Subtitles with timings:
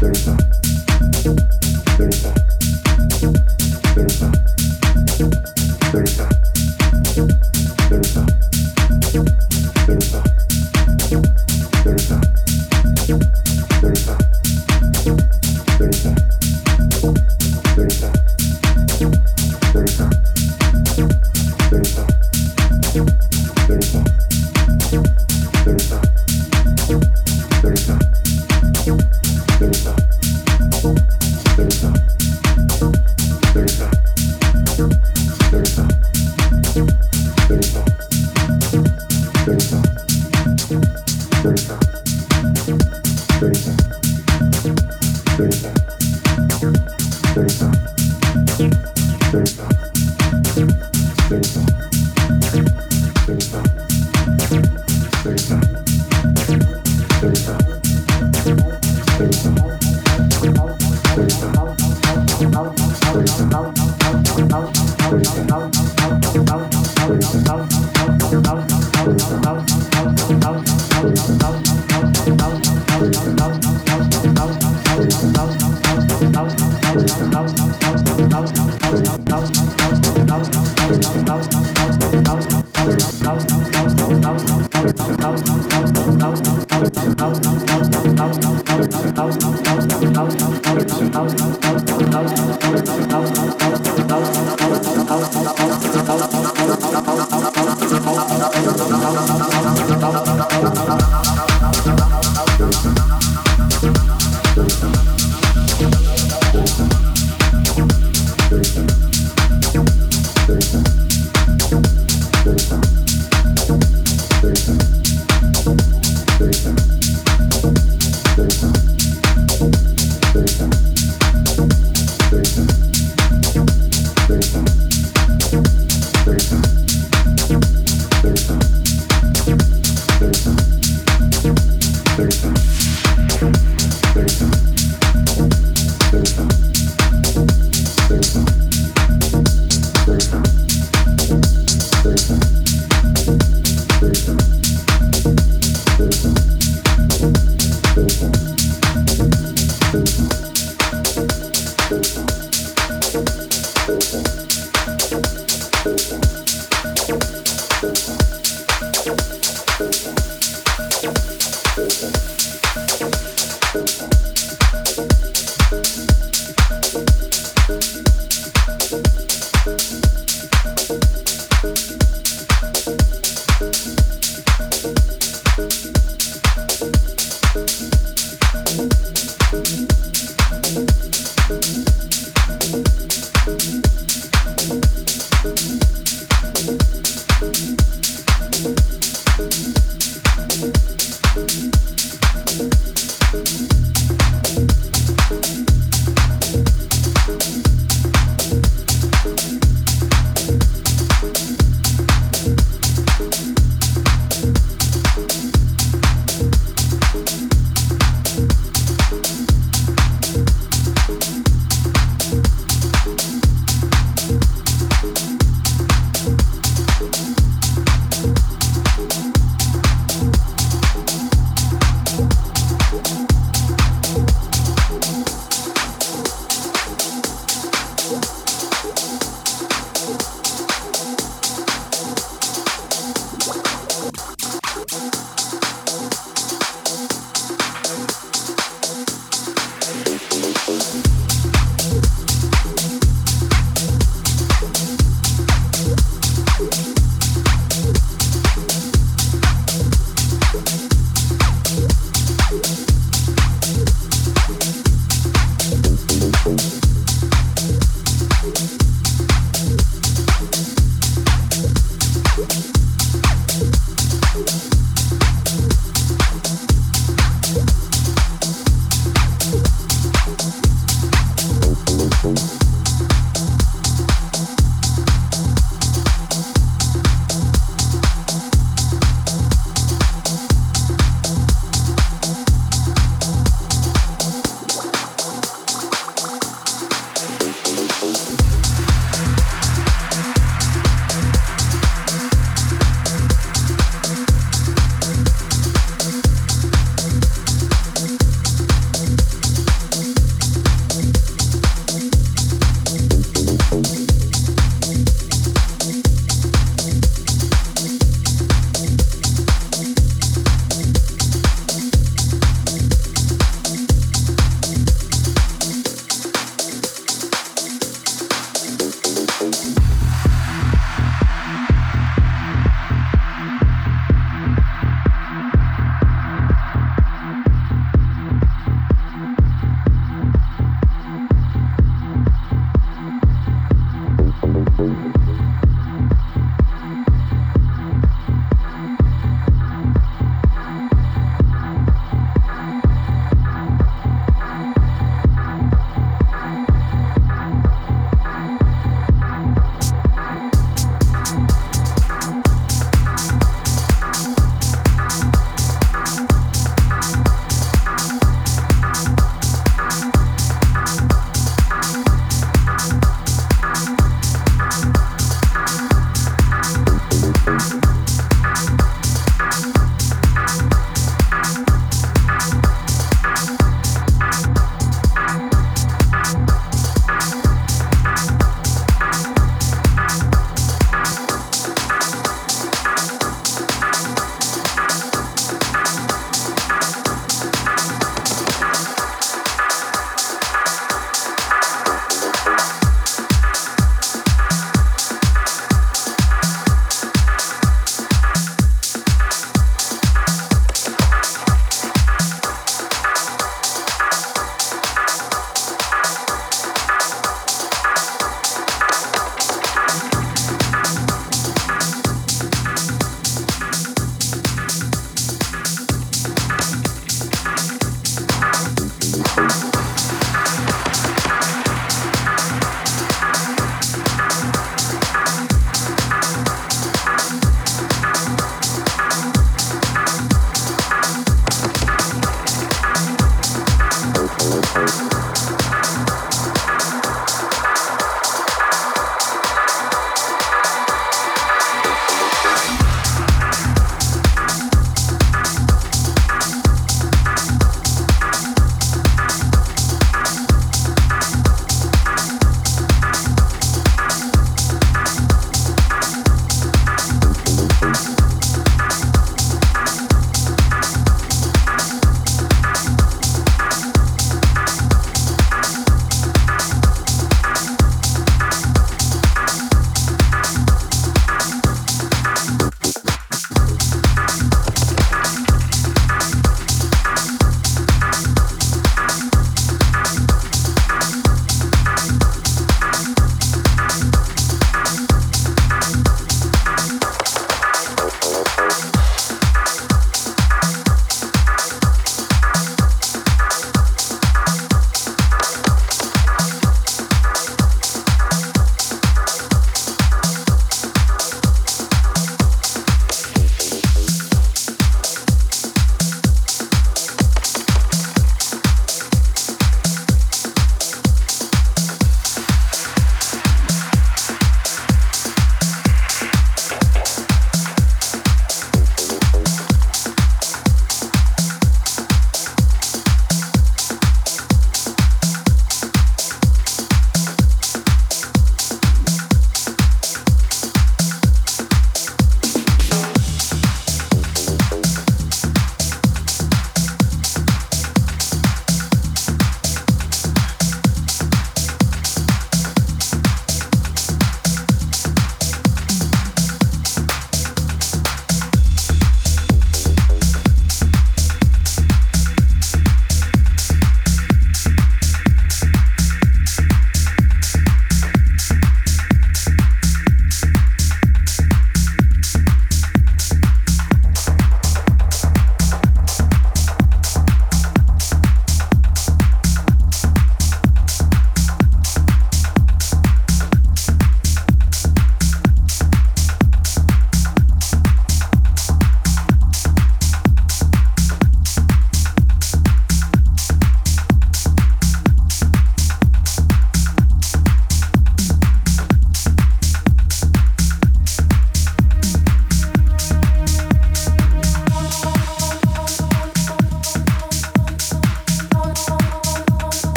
[0.00, 0.47] There's a